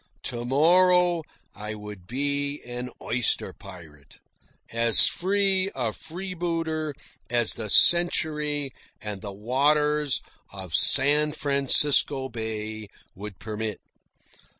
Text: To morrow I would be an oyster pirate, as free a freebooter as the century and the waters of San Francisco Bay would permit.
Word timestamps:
To 0.23 0.45
morrow 0.47 1.21
I 1.53 1.75
would 1.75 2.07
be 2.07 2.59
an 2.63 2.89
oyster 2.99 3.53
pirate, 3.53 4.17
as 4.73 5.05
free 5.05 5.69
a 5.75 5.93
freebooter 5.93 6.95
as 7.29 7.53
the 7.53 7.69
century 7.69 8.73
and 8.99 9.21
the 9.21 9.31
waters 9.31 10.19
of 10.51 10.73
San 10.73 11.33
Francisco 11.33 12.29
Bay 12.29 12.87
would 13.13 13.37
permit. 13.37 13.77